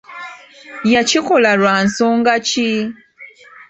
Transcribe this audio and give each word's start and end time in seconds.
Yakikola 0.93 1.49
lwa 1.59 1.75
nsonga 1.85 2.33
ki? 2.47 2.69